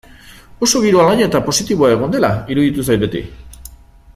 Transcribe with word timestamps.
Oso 0.67 0.79
giro 0.85 1.01
alaia 1.03 1.27
eta 1.29 1.41
positiboa 1.49 1.91
egon 1.97 2.15
dela 2.17 2.31
iruditu 2.55 2.87
zait 2.89 3.05
beti. 3.05 3.23